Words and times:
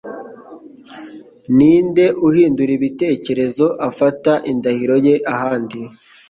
ninde 1.55 2.05
uhindura 2.27 2.71
ibitekerezo 2.77 3.65
afata 3.89 4.31
indahiro 4.51 4.95
ye 5.05 5.15
ahandi 5.33 5.79